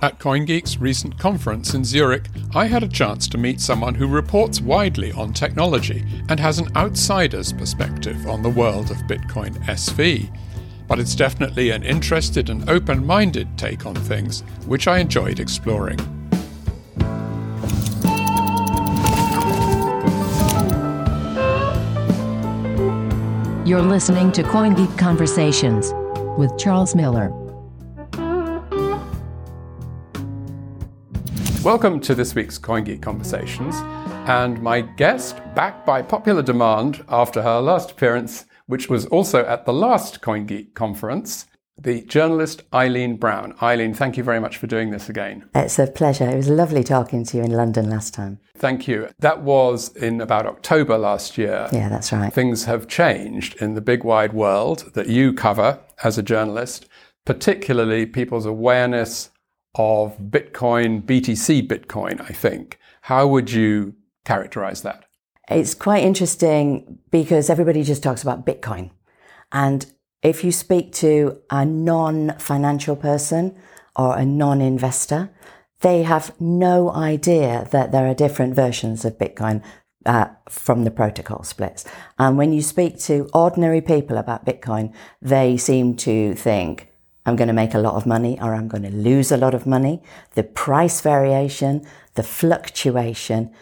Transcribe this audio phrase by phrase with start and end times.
[0.00, 4.60] At CoinGeek's recent conference in Zurich, I had a chance to meet someone who reports
[4.60, 10.32] widely on technology and has an outsider's perspective on the world of Bitcoin SV.
[10.86, 15.98] But it's definitely an interested and open minded take on things, which I enjoyed exploring.
[23.66, 25.92] You're listening to CoinGeek Conversations
[26.38, 27.37] with Charles Miller.
[31.64, 33.74] Welcome to this week's CoinGeek Conversations,
[34.28, 39.66] and my guest, back by popular demand after her last appearance, which was also at
[39.66, 43.54] the last CoinGeek conference, the journalist Eileen Brown.
[43.60, 45.48] Eileen, thank you very much for doing this again.
[45.52, 46.28] It's a pleasure.
[46.28, 48.38] It was lovely talking to you in London last time.
[48.56, 49.08] Thank you.
[49.18, 51.68] That was in about October last year.
[51.72, 52.32] Yeah, that's right.
[52.32, 56.86] Things have changed in the big wide world that you cover as a journalist,
[57.24, 59.30] particularly people's awareness
[59.74, 62.78] of Bitcoin, BTC Bitcoin, I think.
[63.02, 65.04] How would you characterize that?
[65.50, 68.90] It's quite interesting because everybody just talks about Bitcoin.
[69.52, 69.86] And
[70.22, 73.56] if you speak to a non financial person
[73.96, 75.30] or a non investor,
[75.80, 79.62] they have no idea that there are different versions of Bitcoin
[80.04, 81.84] uh, from the protocol splits.
[82.18, 86.87] And when you speak to ordinary people about Bitcoin, they seem to think
[87.28, 89.54] I'm going to make a lot of money or I'm going to lose a lot
[89.54, 90.02] of money,
[90.34, 93.52] the price variation, the fluctuation.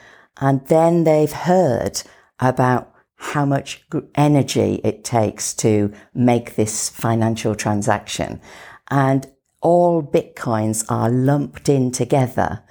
[0.41, 2.03] And then they've heard
[2.39, 8.41] about how much energy it takes to make this financial transaction.
[8.89, 12.63] And all Bitcoins are lumped in together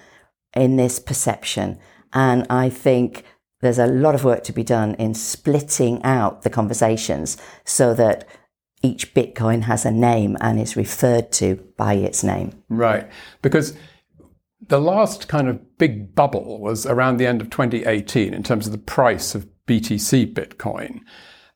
[0.56, 1.78] in this perception.
[2.14, 3.26] And I think
[3.62, 7.36] there's a lot of work to be done in splitting out the conversations
[7.66, 8.26] so that
[8.86, 12.64] each Bitcoin has a name and is referred to by its name.
[12.70, 13.10] Right.
[13.42, 13.76] Because
[14.68, 18.72] the last kind of big bubble was around the end of 2018 in terms of
[18.72, 21.02] the price of BTC Bitcoin.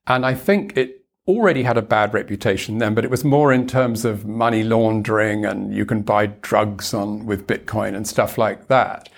[0.08, 3.68] And I think it already had a bad reputation then, but it was more in
[3.68, 8.68] terms of money laundering and you can buy drugs on with Bitcoin and stuff like
[8.68, 9.10] that.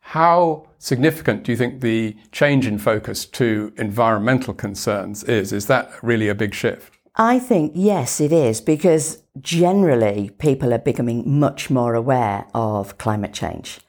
[0.00, 5.52] How significant do you think the change in focus to environmental concerns is?
[5.52, 6.95] Is that really a big shift?
[7.16, 13.32] I think, yes, it is, because generally people are becoming much more aware of climate
[13.32, 13.80] change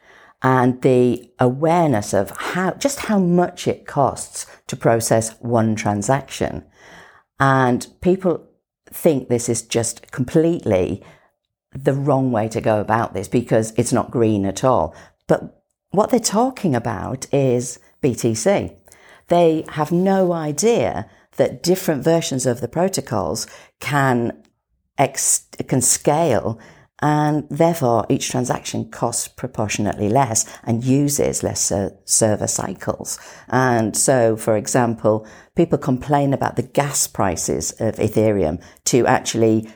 [0.41, 6.63] and the awareness of how, just how much it costs to process one transaction.
[7.39, 8.47] And people
[8.85, 11.03] think this is just completely
[11.73, 14.95] the wrong way to go about this because it's not green at all.
[15.27, 15.61] But
[15.91, 18.75] what they're talking about is BTC.
[19.27, 23.47] They have no idea that different versions of the protocols
[23.79, 24.43] can
[24.97, 26.59] ex- can scale
[26.99, 31.71] and therefore each transaction costs proportionately less and uses less
[32.05, 33.19] server cycles.
[33.49, 39.69] And so, for example, people complain about the gas prices of Ethereum to actually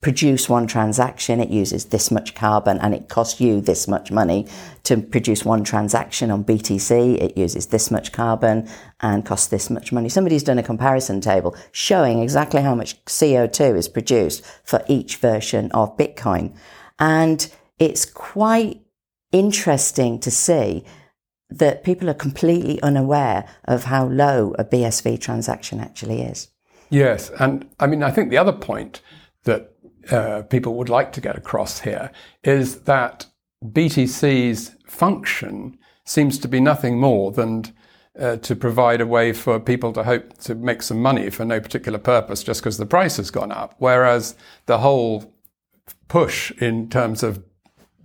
[0.00, 4.46] produce one transaction, it uses this much carbon and it costs you this much money.
[4.84, 8.68] To produce one transaction on BTC, it uses this much carbon
[9.00, 10.08] and costs this much money.
[10.08, 15.70] Somebody's done a comparison table showing exactly how much CO2 is produced for each version
[15.72, 16.56] of Bitcoin.
[17.00, 18.80] And it's quite
[19.32, 20.84] interesting to see
[21.50, 26.48] that people are completely unaware of how low a BSV transaction actually is.
[26.90, 27.30] Yes.
[27.38, 29.00] And I mean, I think the other point
[29.44, 29.72] that
[30.10, 32.10] uh, people would like to get across here
[32.44, 33.26] is that
[33.64, 37.64] BTC's function seems to be nothing more than
[38.18, 41.60] uh, to provide a way for people to hope to make some money for no
[41.60, 43.74] particular purpose just because the price has gone up.
[43.78, 44.34] Whereas
[44.66, 45.32] the whole
[46.08, 47.44] push in terms of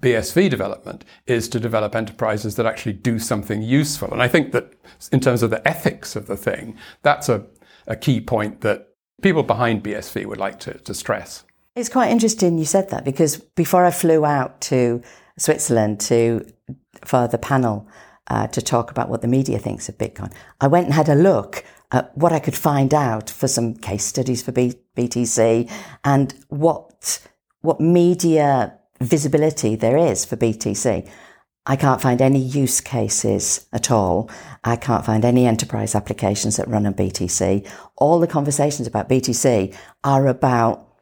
[0.02, 4.12] BSV development is to develop enterprises that actually do something useful.
[4.12, 4.74] And I think that
[5.12, 7.46] in terms of the ethics of the thing, that's a,
[7.88, 8.90] a key point that
[9.22, 11.46] people behind BSV would like to, to stress.
[11.76, 15.02] It's quite interesting you said that because before I flew out to
[15.38, 16.46] Switzerland to
[17.04, 17.88] for the panel
[18.28, 20.32] uh, to talk about what the media thinks of Bitcoin,
[20.62, 24.04] I went and had a look at what I could find out for some case
[24.06, 25.72] studies for B- BTC
[26.04, 27.20] and what
[27.62, 31.10] what media visibility there is for BTC.
[31.66, 34.30] I can't find any use cases at all.
[34.64, 37.68] I can't find any enterprise applications that run on BTC.
[37.96, 40.93] All the conversations about BTC are about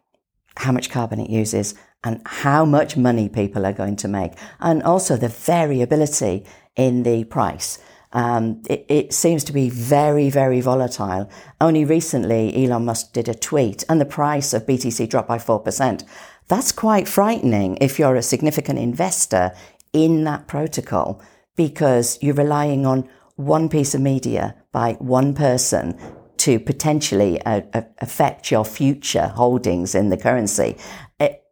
[0.61, 1.73] how much carbon it uses
[2.03, 7.23] and how much money people are going to make, and also the variability in the
[7.25, 7.79] price.
[8.13, 11.29] Um, it, it, seems to be very, very volatile.
[11.61, 15.59] Only recently, Elon Musk did a tweet, and the price of BTC dropped by four
[15.59, 16.03] percent.
[16.47, 19.53] that's quite frightening if you're a significant investor
[19.93, 21.21] in that protocol
[21.55, 25.97] because you're relying on one piece of media by one person
[26.41, 27.61] to potentially uh,
[27.99, 30.75] affect your future holdings in the currency.
[31.19, 31.43] It,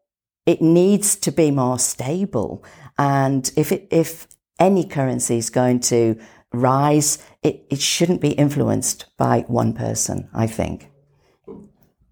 [0.48, 2.64] it needs to be more stable.
[2.98, 4.28] And if it, if
[4.60, 6.20] any currency is going to
[6.52, 10.90] rise, it, it shouldn't be influenced by one person, I think.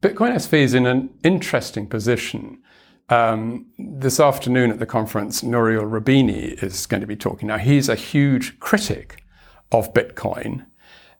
[0.04, 2.62] Bitcoin SV is in an interesting position.
[3.10, 7.48] Um, this afternoon at the conference, Nouriel Roubini is going to be talking.
[7.48, 9.24] Now, he's a huge critic
[9.72, 10.68] of Bitcoin,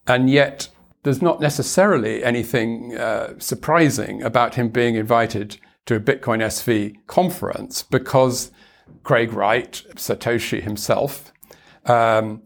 [0.06, 0.70] and yet
[1.08, 7.82] there's not necessarily anything uh, surprising about him being invited to a Bitcoin SV conference
[7.82, 8.52] because
[9.04, 11.32] Craig Wright, Satoshi himself,
[11.86, 12.42] um,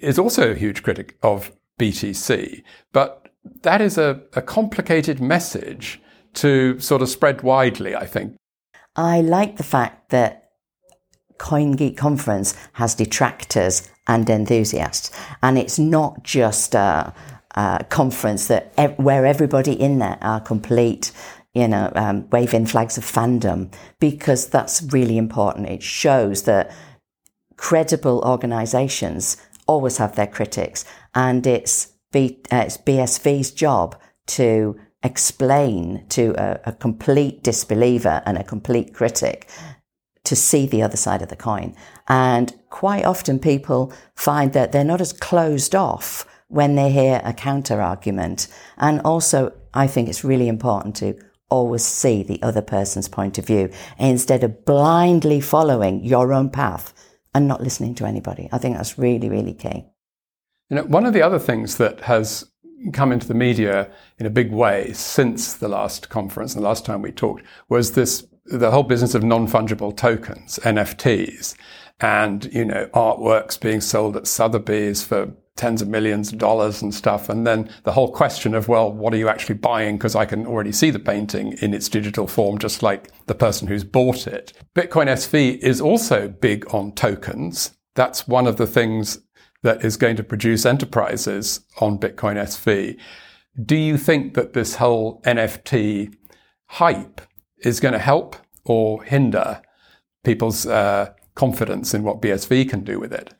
[0.00, 2.62] is also a huge critic of BTC.
[2.90, 3.28] But
[3.64, 6.00] that is a, a complicated message
[6.36, 8.34] to sort of spread widely, I think.
[8.96, 10.52] I like the fact that
[11.36, 15.10] CoinGeek Conference has detractors and enthusiasts,
[15.42, 17.12] and it's not just a,
[17.56, 21.12] a conference that where everybody in there are complete,
[21.54, 25.68] you know, um, waving flags of fandom, because that's really important.
[25.68, 26.70] It shows that
[27.56, 29.36] credible organisations
[29.66, 36.60] always have their critics, and it's, B, uh, it's BSV's job to explain to a,
[36.66, 39.48] a complete disbeliever and a complete critic
[40.24, 41.74] to see the other side of the coin.
[42.06, 47.32] And quite often people find that they're not as closed off when they hear a
[47.32, 48.48] counter argument.
[48.76, 51.16] And also, I think it's really important to
[51.48, 56.92] always see the other person's point of view instead of blindly following your own path
[57.34, 58.48] and not listening to anybody.
[58.50, 59.86] I think that's really, really key.
[60.68, 62.44] You know, one of the other things that has
[62.92, 63.88] come into the media
[64.18, 67.92] in a big way since the last conference and the last time we talked was
[67.92, 71.54] this the whole business of non-fungible tokens, NFTs,
[72.00, 76.94] and you know artworks being sold at Sotheby's for tens of millions of dollars and
[76.94, 77.28] stuff.
[77.28, 79.98] And then the whole question of, well, what are you actually buying?
[79.98, 83.68] Because I can already see the painting in its digital form, just like the person
[83.68, 84.54] who's bought it.
[84.74, 87.76] Bitcoin SV is also big on tokens.
[87.94, 89.18] That's one of the things
[89.62, 92.98] that is going to produce enterprises on Bitcoin SV.
[93.62, 96.14] Do you think that this whole NFT
[96.66, 97.20] hype
[97.58, 99.60] is going to help or hinder
[100.24, 103.34] people's uh, confidence in what BSV can do with it?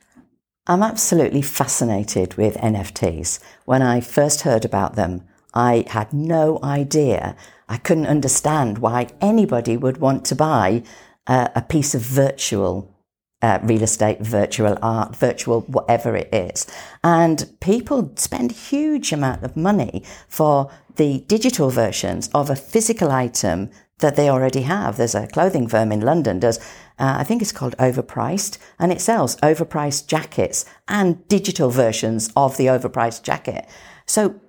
[0.67, 3.39] I'm absolutely fascinated with NFTs.
[3.65, 5.23] When I first heard about them,
[5.55, 7.35] I had no idea.
[7.67, 10.83] I couldn't understand why anybody would want to buy
[11.25, 12.95] uh, a piece of virtual
[13.41, 16.67] uh, real estate, virtual art, virtual whatever it is.
[17.03, 23.71] And people spend huge amount of money for the digital versions of a physical item
[23.97, 24.97] that they already have.
[24.97, 26.59] There's a clothing firm in London does,
[26.99, 32.57] uh, I think it's called Overpriced, and it sells overpriced jackets and digital versions of
[32.57, 33.67] the overpriced jacket.
[34.05, 34.39] So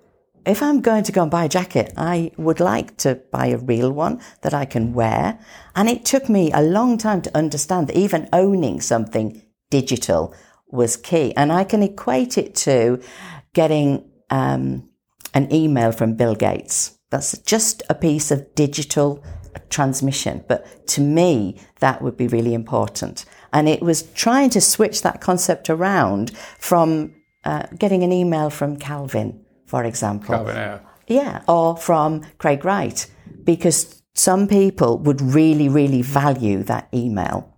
[0.44, 3.58] if I'm going to go and buy a jacket, I would like to buy a
[3.58, 5.38] real one that I can wear.
[5.76, 10.34] And it took me a long time to understand that even owning something digital
[10.68, 11.32] was key.
[11.36, 13.00] And I can equate it to
[13.54, 14.88] getting um,
[15.32, 16.98] an email from Bill Gates.
[17.10, 19.22] That's just a piece of digital
[19.70, 20.44] transmission.
[20.48, 23.24] But to me, that would be really important.
[23.52, 28.76] And it was trying to switch that concept around from uh, getting an email from
[28.76, 30.34] Calvin for example.
[30.34, 33.06] Calvin Yeah, or from Craig Wright,
[33.42, 37.48] because some people would really, really value that email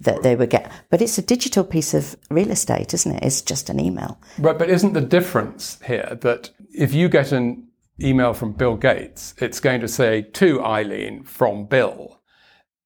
[0.00, 0.68] that they would get.
[0.90, 3.22] But it's a digital piece of real estate, isn't it?
[3.22, 4.18] It's just an email.
[4.38, 7.68] Right, but isn't the difference here that if you get an
[8.02, 12.20] email from Bill Gates, it's going to say to Eileen from Bill.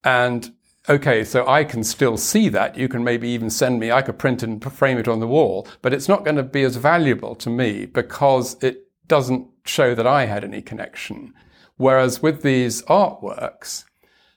[0.02, 0.52] And
[0.88, 2.76] okay, so I can still see that.
[2.76, 5.66] You can maybe even send me, I could print and frame it on the wall,
[5.82, 10.06] but it's not going to be as valuable to me because it doesn't show that
[10.06, 11.32] I had any connection.
[11.76, 13.84] Whereas with these artworks,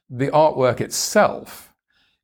[0.10, 1.74] the artwork itself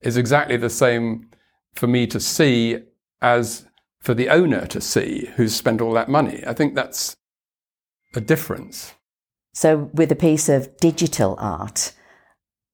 [0.01, 1.29] is exactly the same
[1.73, 2.79] for me to see
[3.21, 3.67] as
[3.99, 6.43] for the owner to see who's spent all that money.
[6.45, 7.15] I think that's
[8.15, 8.93] a difference.
[9.53, 11.93] So, with a piece of digital art,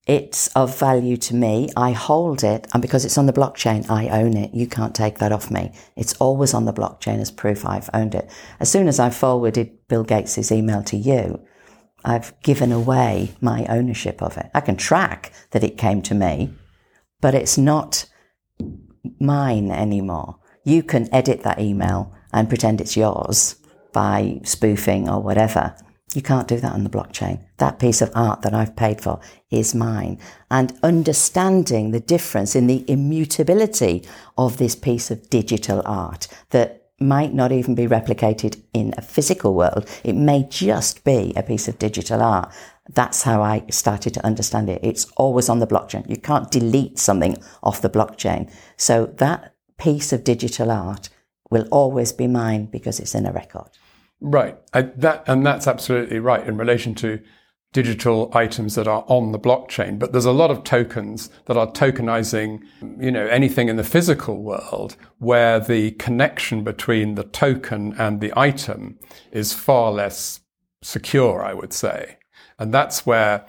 [0.07, 1.69] it's of value to me.
[1.75, 4.53] I hold it, and because it's on the blockchain, I own it.
[4.53, 5.71] You can't take that off me.
[5.95, 8.31] It's always on the blockchain as proof I've owned it.
[8.59, 11.45] As soon as I forwarded Bill Gates' email to you,
[12.03, 14.49] I've given away my ownership of it.
[14.55, 16.55] I can track that it came to me,
[17.21, 18.05] but it's not
[19.19, 20.39] mine anymore.
[20.63, 23.58] You can edit that email and pretend it's yours
[23.91, 25.75] by spoofing or whatever.
[26.13, 27.45] You can't do that on the blockchain.
[27.57, 29.19] That piece of art that I've paid for
[29.51, 30.19] is mine.
[30.49, 37.33] And understanding the difference in the immutability of this piece of digital art that might
[37.33, 39.87] not even be replicated in a physical world.
[40.03, 42.51] It may just be a piece of digital art.
[42.89, 44.81] That's how I started to understand it.
[44.83, 46.09] It's always on the blockchain.
[46.09, 48.51] You can't delete something off the blockchain.
[48.77, 51.09] So that piece of digital art
[51.49, 53.69] will always be mine because it's in a record.
[54.21, 54.57] Right.
[54.73, 57.21] I, that, and that's absolutely right in relation to
[57.71, 59.99] digital items that are on the blockchain.
[59.99, 62.61] But there's a lot of tokens that are tokenizing,
[62.99, 68.33] you know, anything in the physical world where the connection between the token and the
[68.35, 68.97] item
[69.31, 70.41] is far less
[70.81, 72.17] secure, I would say.
[72.57, 73.45] And that's where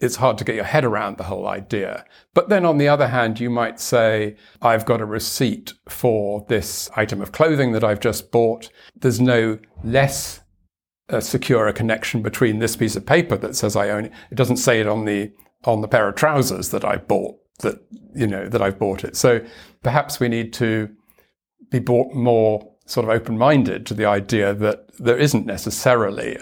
[0.00, 2.04] it's hard to get your head around the whole idea.
[2.34, 6.90] But then on the other hand, you might say, I've got a receipt for this
[6.96, 8.68] item of clothing that I've just bought.
[8.94, 10.40] There's no less
[11.08, 14.12] uh, secure a connection between this piece of paper that says I own it.
[14.30, 15.32] It doesn't say it on the,
[15.64, 17.78] on the pair of trousers that I bought that,
[18.14, 19.16] you know, that I've bought it.
[19.16, 19.40] So
[19.82, 20.90] perhaps we need to
[21.70, 26.38] be more sort of open-minded to the idea that there isn't necessarily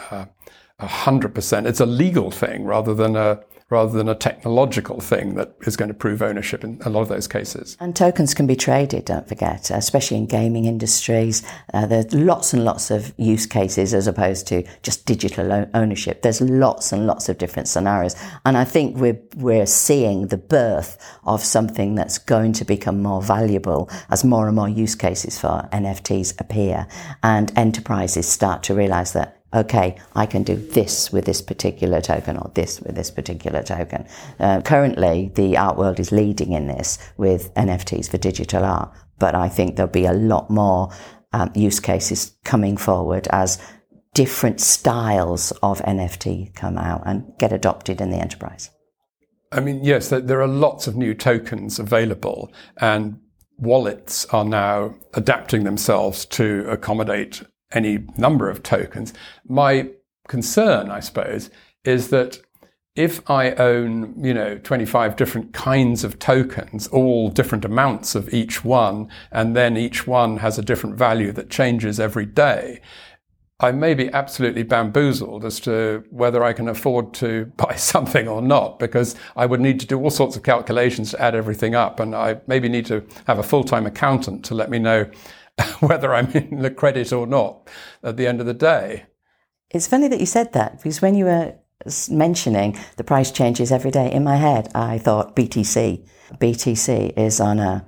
[0.78, 1.66] a hundred percent.
[1.66, 3.40] It's a legal thing rather than a
[3.71, 7.09] rather than a technological thing that is going to prove ownership in a lot of
[7.09, 7.76] those cases.
[7.81, 11.43] And tokens can be traded, don't forget, especially in gaming industries.
[11.73, 16.23] Uh, there's lots and lots of use cases as opposed to just digital ownership.
[16.23, 18.14] There's lots and lots of different scenarios.
[18.45, 23.23] And I think we're, we're seeing the birth of something that's going to become more
[23.23, 26.87] valuable as more and more use cases for NFTs appear
[27.23, 32.37] and enterprises start to realize that okay, I can do this with this particular token
[32.37, 34.06] or this with this particular token.
[34.38, 39.34] Uh, currently, the art world is leading in this with NFTs for digital art, but
[39.34, 40.90] I think there'll be a lot more
[41.32, 43.61] um, use cases coming forward as
[44.12, 48.70] different styles of NFT come out and get adopted in the enterprise.
[49.52, 53.20] I mean, yes, there are lots of new tokens available, and
[53.56, 57.42] wallets are now adapting themselves to accommodate
[57.75, 59.12] any number of tokens.
[59.47, 59.90] My
[60.28, 61.50] concern, I suppose,
[61.85, 62.40] is that
[62.97, 68.64] if I own, you know, 25 different kinds of tokens, all different amounts of each
[68.64, 72.81] one, and then each one has a different value that changes every day,
[73.59, 78.40] I may be absolutely bamboozled as to whether I can afford to buy something or
[78.40, 81.99] not, because I would need to do all sorts of calculations to add everything up.
[81.99, 85.11] And I maybe need to have a full-time accountant to let me know
[85.80, 87.68] whether I'm in the credit or not
[88.02, 89.04] at the end of the day.
[89.70, 91.54] It's funny that you said that because when you were
[92.11, 96.06] mentioning the price changes every day in my head, I thought BTC.
[96.38, 97.87] BTC is on a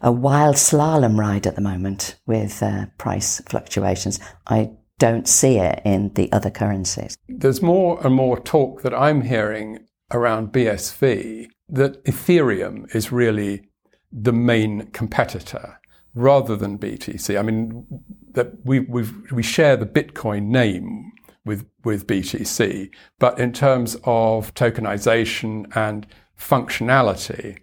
[0.00, 4.18] a wild slalom ride at the moment with uh, price fluctuations.
[4.46, 7.16] I don't see it in the other currencies.
[7.28, 13.68] There's more and more talk that I'm hearing around BSV that Ethereum is really
[14.10, 15.78] the main competitor
[16.14, 17.38] rather than BTC.
[17.38, 17.86] I mean,
[18.32, 21.12] that we we share the Bitcoin name
[21.44, 26.06] with with BTC, but in terms of tokenization and
[26.38, 27.58] functionality,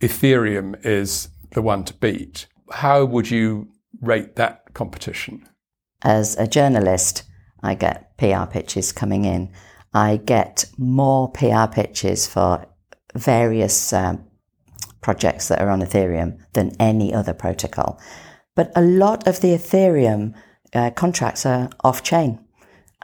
[0.00, 2.46] Ethereum is the one to beat.
[2.70, 3.68] How would you
[4.00, 5.48] rate that competition?
[6.02, 7.24] As a journalist,
[7.62, 9.52] I get PR pitches coming in.
[9.92, 12.66] I get more PR pitches for
[13.14, 14.24] various um,
[15.00, 18.00] projects that are on Ethereum than any other protocol.
[18.54, 20.34] But a lot of the Ethereum
[20.74, 22.44] uh, contracts are off chain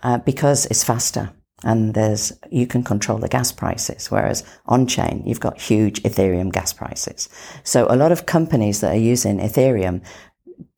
[0.03, 1.33] uh, because it's faster
[1.65, 6.53] and there's you can control the gas prices whereas on chain you've got huge ethereum
[6.53, 7.29] gas prices.
[7.65, 10.03] So a lot of companies that are using ethereum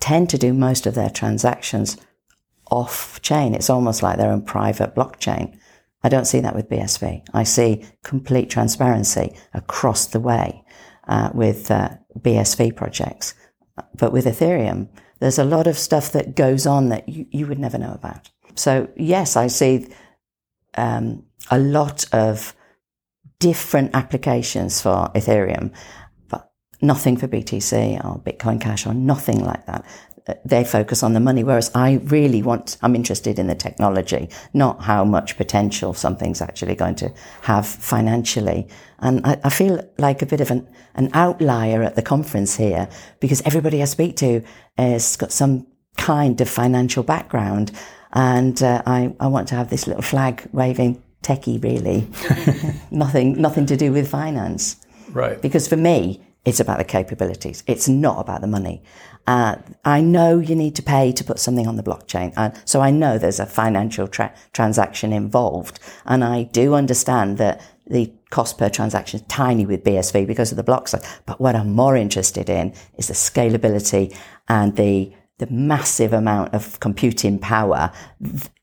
[0.00, 1.96] tend to do most of their transactions
[2.70, 5.58] off chain it's almost like they're on private blockchain.
[6.02, 10.64] I don't see that with bsv i see complete transparency across the way
[11.08, 13.34] uh, with uh, BSV projects.
[13.96, 14.88] But with Ethereum,
[15.20, 18.30] there's a lot of stuff that goes on that you, you would never know about.
[18.54, 19.88] So, yes, I see
[20.76, 22.54] um, a lot of
[23.38, 25.72] different applications for Ethereum,
[26.80, 29.84] nothing for BTC or Bitcoin Cash or nothing like that
[30.44, 34.82] they focus on the money, whereas I really want, I'm interested in the technology, not
[34.82, 38.68] how much potential something's actually going to have financially.
[38.98, 42.88] And I, I feel like a bit of an, an outlier at the conference here
[43.20, 44.42] because everybody I speak to
[44.76, 45.66] has got some
[45.96, 47.72] kind of financial background.
[48.12, 52.08] And uh, I, I want to have this little flag waving techie, really.
[52.90, 54.76] nothing, nothing to do with finance.
[55.10, 55.40] Right.
[55.40, 57.62] Because for me, It's about the capabilities.
[57.66, 58.82] It's not about the money.
[59.26, 62.32] Uh, I know you need to pay to put something on the blockchain.
[62.38, 65.78] Uh, so I know there's a financial tra- transaction involved.
[66.06, 70.56] And I do understand that the cost per transaction is tiny with BSV because of
[70.56, 71.04] the block size.
[71.26, 74.16] But what I'm more interested in is the scalability
[74.48, 77.92] and the, the massive amount of computing power.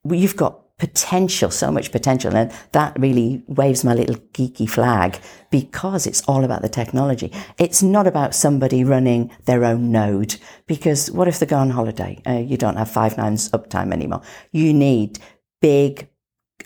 [0.09, 2.35] You've got potential, so much potential.
[2.35, 7.31] And that really waves my little geeky flag because it's all about the technology.
[7.57, 10.35] It's not about somebody running their own node
[10.67, 12.21] because what if they go on holiday?
[12.27, 14.21] Uh, you don't have five nines uptime anymore.
[14.51, 15.19] You need
[15.61, 16.09] big,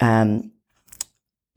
[0.02, 0.52] um,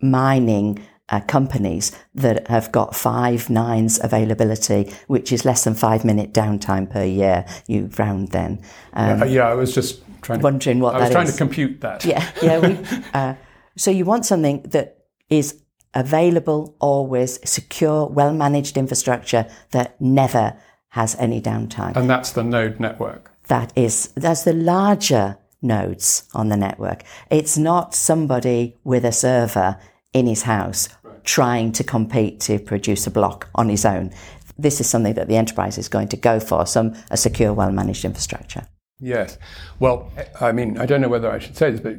[0.02, 6.32] mining uh, companies that have got five nines availability, which is less than five minute
[6.32, 7.44] downtime per year.
[7.66, 8.62] You round then.
[8.94, 11.32] Um, yeah, yeah, I was just trying to, wondering what I was trying is.
[11.32, 12.04] to compute that.
[12.04, 12.58] Yeah, yeah.
[12.58, 12.78] We,
[13.14, 13.34] uh,
[13.76, 15.62] so you want something that is
[15.94, 20.56] available, always secure, well managed infrastructure that never
[20.90, 21.96] has any downtime.
[21.96, 23.30] And that's the node network.
[23.48, 27.02] That is that's the larger nodes on the network.
[27.30, 29.78] It's not somebody with a server
[30.12, 31.24] in his house right.
[31.24, 34.12] trying to compete to produce a block on his own.
[34.58, 37.72] This is something that the enterprise is going to go for, some a secure, well
[37.72, 38.66] managed infrastructure.
[39.02, 39.36] Yes.
[39.80, 41.96] Well, I mean, I don't know whether I should say this, but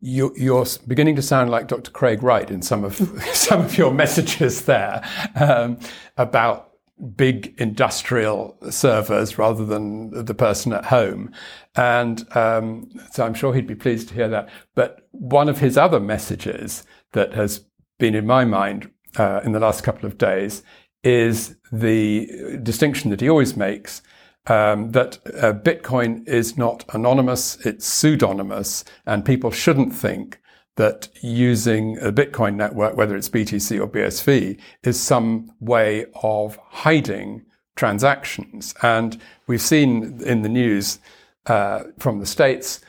[0.00, 1.92] you, are beginning to sound like Dr.
[1.92, 2.96] Craig Wright in some of
[3.32, 5.78] some of your messages there um,
[6.16, 6.70] about
[7.16, 11.30] big industrial servers rather than the person at home.
[11.76, 14.48] And um, so I'm sure he'd be pleased to hear that.
[14.74, 17.64] But one of his other messages that has
[18.00, 20.64] been in my mind uh, in the last couple of days
[21.04, 24.02] is the distinction that he always makes
[24.46, 30.40] um, that uh, Bitcoin is not anonymous, it's pseudonymous, and people shouldn't think
[30.76, 37.44] that using a Bitcoin network, whether it's BTC or BSV, is some way of hiding
[37.76, 38.74] transactions.
[38.82, 40.98] And we've seen in the news
[41.46, 42.80] uh, from the States,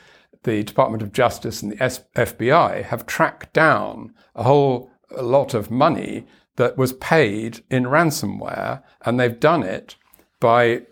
[0.44, 6.26] the Department of Justice and the FBI have tracked down a whole lot of money
[6.56, 9.96] that was paid in ransomware, and they've done it
[10.40, 10.82] by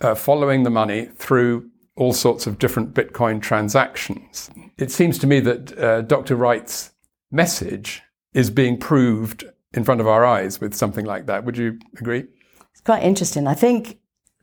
[0.00, 4.50] uh, following the money through all sorts of different Bitcoin transactions.
[4.78, 6.36] It seems to me that uh, Dr.
[6.36, 6.92] Wright's
[7.30, 11.44] message is being proved in front of our eyes with something like that.
[11.44, 12.24] Would you agree?
[12.72, 13.46] It's quite interesting.
[13.46, 13.98] I think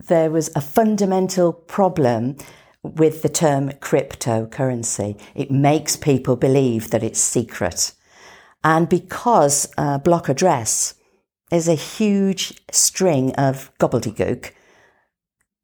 [0.07, 2.37] there was a fundamental problem
[2.83, 5.19] with the term cryptocurrency.
[5.35, 7.93] It makes people believe that it's secret.
[8.63, 10.93] And because uh, block address
[11.51, 14.51] is a huge string of gobbledygook,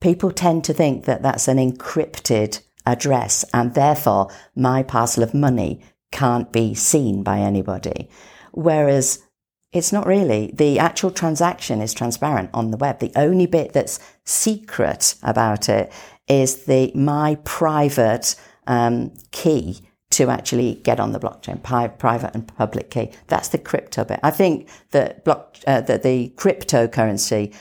[0.03, 5.81] people tend to think that that's an encrypted address and therefore my parcel of money
[6.11, 8.09] can't be seen by anybody.
[8.51, 9.23] Whereas
[9.71, 10.51] it's not really.
[10.53, 12.99] The actual transaction is transparent on the web.
[12.99, 15.91] The only bit that's secret about it
[16.27, 18.35] is the my private
[18.67, 23.11] um, key to actually get on the blockchain, pi- private and public key.
[23.27, 24.19] That's the crypto bit.
[24.21, 27.55] I think that block uh, that the cryptocurrency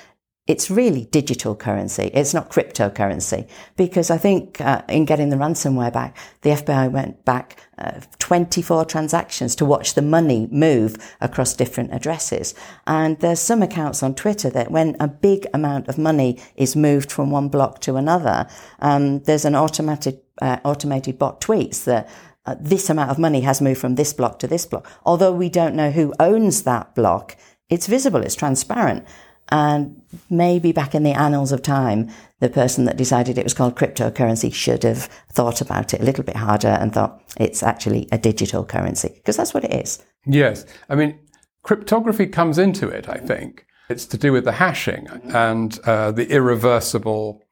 [0.49, 2.11] it's really digital currency.
[2.13, 7.25] It's not cryptocurrency because I think uh, in getting the ransomware back, the FBI went
[7.25, 12.55] back uh, 24 transactions to watch the money move across different addresses.
[12.89, 17.13] And there's some accounts on Twitter that when a big amount of money is moved
[17.13, 18.49] from one block to another,
[18.81, 22.09] um, there's an automated uh, automated bot tweets that
[22.47, 24.89] uh, this amount of money has moved from this block to this block.
[25.05, 27.37] Although we don't know who owns that block,
[27.71, 29.07] it's visible, it's transparent.
[29.51, 30.01] And
[30.31, 34.53] maybe back in the annals of time, the person that decided it was called cryptocurrency
[34.53, 38.65] should have thought about it a little bit harder and thought it's actually a digital
[38.65, 40.03] currency, because that's what it is.
[40.25, 40.65] Yes.
[40.89, 41.19] I mean,
[41.63, 43.67] cryptography comes into it, I think.
[43.91, 47.43] It's to do with the hashing and uh, the irreversible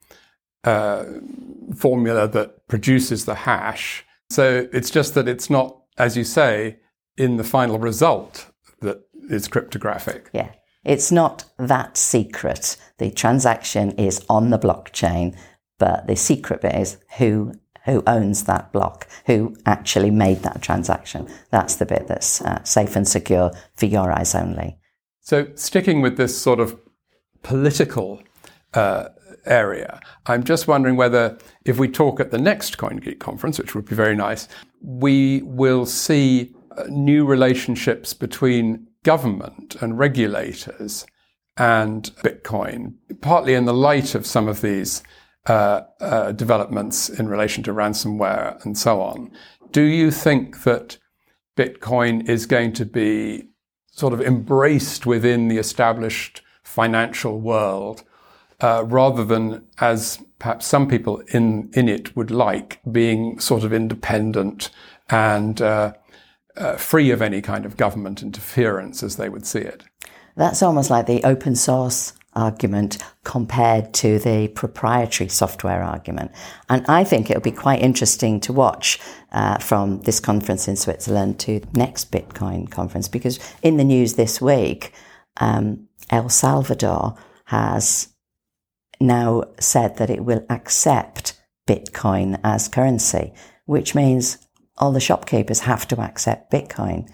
[0.64, 1.05] uh,
[1.76, 4.07] formula that produces the hash.
[4.31, 6.79] So it's just that it's not, as you say,
[7.16, 8.46] in the final result
[8.81, 10.31] that is cryptographic.
[10.33, 10.53] Yeah.
[10.85, 12.77] It's not that secret.
[12.99, 15.37] The transaction is on the blockchain,
[15.79, 17.53] but the secret bit is who
[17.87, 21.27] who owns that block, who actually made that transaction.
[21.51, 24.79] That's the bit that's uh, safe and secure for your eyes only.
[25.21, 26.79] So, sticking with this sort of
[27.43, 28.23] political
[28.75, 29.09] uh,
[29.47, 33.87] area, I'm just wondering whether, if we talk at the next CoinGeek conference, which would
[33.87, 34.47] be very nice,
[34.83, 41.07] we will see uh, new relationships between government and regulators
[41.57, 45.03] and Bitcoin, partly in the light of some of these
[45.47, 49.31] uh, uh, developments in relation to ransomware and so on.
[49.73, 50.99] Do you think that
[51.57, 53.49] Bitcoin is going to be
[53.87, 58.05] sort of embraced within the established financial world,
[58.61, 63.73] uh, rather than as perhaps some people in, in it would like, being sort of
[63.73, 64.71] independent
[65.09, 65.61] and
[66.57, 69.85] uh, free of any kind of government interference as they would see it.
[70.37, 76.31] That's almost like the open source argument compared to the proprietary software argument.
[76.69, 79.01] And I think it'll be quite interesting to watch
[79.33, 84.41] uh, from this conference in Switzerland to next Bitcoin conference because in the news this
[84.41, 84.93] week,
[85.39, 88.09] um, El Salvador has
[89.01, 93.33] now said that it will accept Bitcoin as currency,
[93.65, 94.39] which means
[94.81, 97.09] all the shopkeepers have to accept Bitcoin.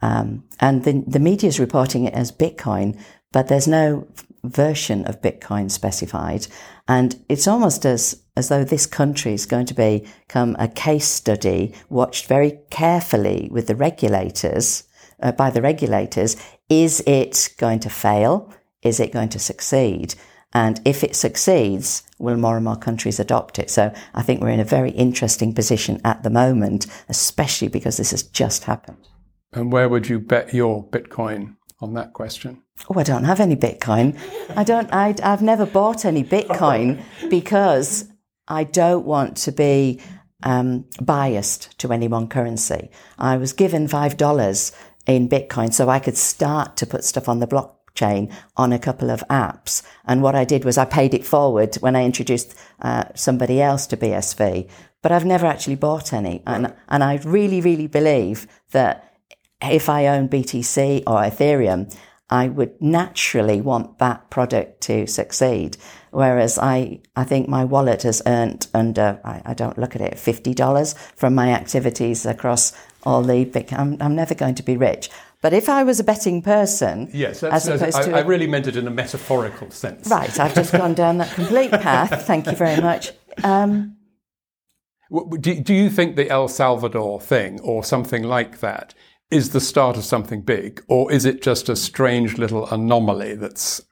[0.00, 2.98] Um, and the, the media is reporting it as Bitcoin,
[3.32, 4.06] but there's no
[4.44, 6.46] version of Bitcoin specified.
[6.86, 11.74] And it's almost as, as though this country is going to become a case study
[11.90, 14.84] watched very carefully with the regulators,
[15.20, 16.36] uh, by the regulators.
[16.70, 18.54] Is it going to fail?
[18.82, 20.14] Is it going to succeed?
[20.52, 23.70] And if it succeeds, will more and more countries adopt it?
[23.70, 28.12] So I think we're in a very interesting position at the moment, especially because this
[28.12, 29.08] has just happened.
[29.52, 32.62] And where would you bet your Bitcoin on that question?
[32.88, 34.18] Oh, I don't have any Bitcoin.
[34.56, 34.92] I don't.
[34.92, 38.06] I, I've never bought any Bitcoin because
[38.46, 40.00] I don't want to be
[40.42, 42.90] um, biased to any one currency.
[43.18, 44.72] I was given five dollars
[45.06, 47.46] in Bitcoin so I could start to put stuff on the
[47.98, 49.82] blockchain on a couple of apps.
[50.06, 53.86] And what I did was I paid it forward when I introduced uh, somebody else
[53.88, 54.68] to BSV.
[55.02, 59.14] But I've never actually bought any, and and I really, really believe that
[59.62, 61.96] if I own BTC or Ethereum,
[62.30, 65.76] I would naturally want that product to succeed.
[66.10, 70.14] Whereas I, I think my wallet has earned under, I, I don't look at it,
[70.14, 72.72] $50 from my activities across
[73.04, 75.10] all the big, I'm, I'm never going to be rich.
[75.40, 78.66] But if I was a betting person, yes, as opposed I, to I really meant
[78.66, 80.08] it in a metaphorical sense.
[80.08, 82.26] Right, I've just gone down that complete path.
[82.26, 83.12] Thank you very much.
[83.44, 83.96] Um,
[85.40, 88.94] do, do you think the El Salvador thing or something like that
[89.30, 93.82] is the start of something big, or is it just a strange little anomaly that's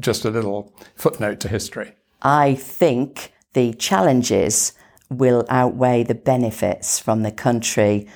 [0.00, 1.94] just a little footnote to history?
[2.22, 4.72] I think the challenges
[5.10, 8.08] will outweigh the benefits from the country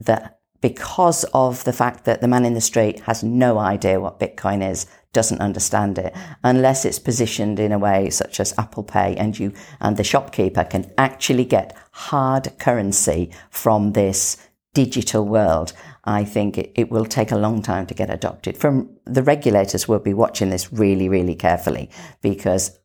[0.00, 4.20] that because of the fact that the man in the street has no idea what
[4.20, 9.14] Bitcoin is, doesn't understand it, unless it's positioned in a way such as Apple Pay
[9.16, 14.36] and you and the shopkeeper can actually get hard currency from this
[14.74, 15.72] digital world.
[16.04, 18.56] I think it, it, will take a long time to get adopted.
[18.56, 21.90] From the regulators will be watching this really, really carefully
[22.20, 22.78] because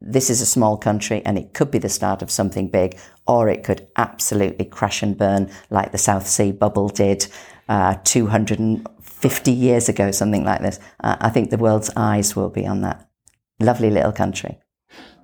[0.00, 3.48] this is a small country and it could be the start of something big, or
[3.48, 7.26] it could absolutely crash and burn like the South Sea bubble did
[7.68, 10.78] uh, 250 years ago, something like this.
[11.00, 13.08] Uh, I think the world's eyes will be on that
[13.60, 14.58] lovely little country.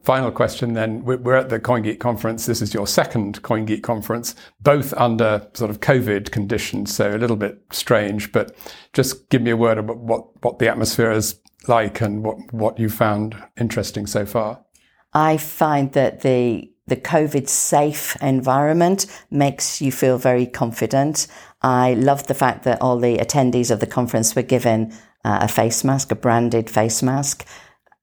[0.02, 1.04] Final question then.
[1.04, 2.46] We're at the CoinGeek conference.
[2.46, 7.36] This is your second CoinGeek conference, both under sort of COVID conditions, so a little
[7.36, 8.56] bit strange, but
[8.94, 12.78] just give me a word about what, what the atmosphere is like and what, what
[12.78, 14.64] you found interesting so far.
[15.12, 21.28] I find that the the COVID safe environment makes you feel very confident.
[21.62, 24.92] I love the fact that all the attendees of the conference were given
[25.24, 27.46] uh, a face mask, a branded face mask.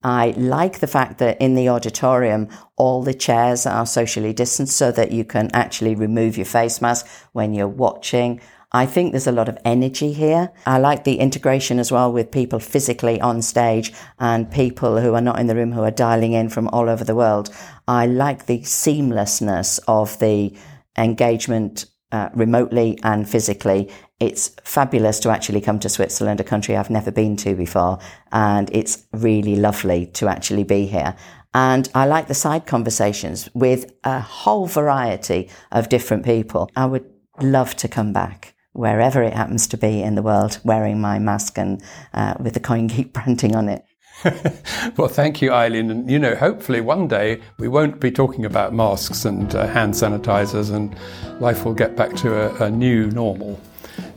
[0.04, 4.92] I like the fact that in the auditorium, all the chairs are socially distanced so
[4.92, 8.40] that you can actually remove your face mask when you're watching.
[8.72, 10.52] I think there's a lot of energy here.
[10.66, 15.22] I like the integration as well with people physically on stage and people who are
[15.22, 17.50] not in the room who are dialing in from all over the world.
[17.88, 20.56] I like the seamlessness of the
[20.98, 26.90] engagement uh, remotely and physically it's fabulous to actually come to Switzerland, a country I've
[26.90, 28.00] never been to before.
[28.32, 31.16] And it's really lovely to actually be here.
[31.54, 36.70] And I like the side conversations with a whole variety of different people.
[36.76, 37.06] I would
[37.42, 41.58] love to come back wherever it happens to be in the world wearing my mask
[41.58, 41.82] and
[42.14, 43.84] uh, with the CoinGeek branding on it.
[44.98, 45.92] well, thank you, Eileen.
[45.92, 49.94] And, you know, hopefully one day we won't be talking about masks and uh, hand
[49.94, 50.96] sanitizers and
[51.40, 53.60] life will get back to a, a new normal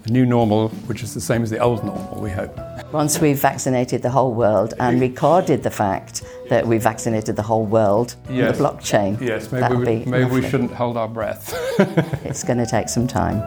[0.04, 2.56] a new normal, which is the same as the old normal, we hope.
[2.92, 7.64] Once we've vaccinated the whole world and recorded the fact that we vaccinated the whole
[7.64, 8.56] world yes.
[8.56, 9.20] the blockchain.
[9.20, 11.54] Yes, maybe, we, maybe we shouldn't hold our breath.
[12.24, 13.40] it's going to take some time.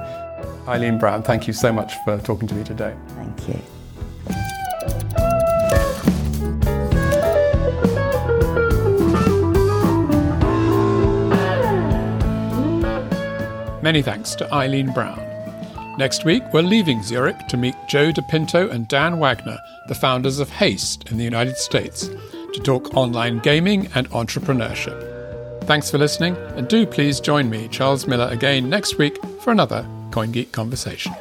[0.68, 2.96] Eileen Brown, thank you so much for talking to me today.
[3.10, 3.60] Thank you.
[13.82, 15.33] Many thanks to Eileen Brown.
[15.96, 20.50] Next week, we're leaving Zurich to meet Joe DePinto and Dan Wagner, the founders of
[20.50, 25.64] Haste in the United States, to talk online gaming and entrepreneurship.
[25.66, 29.86] Thanks for listening, and do please join me, Charles Miller, again next week for another
[30.10, 31.14] CoinGeek conversation.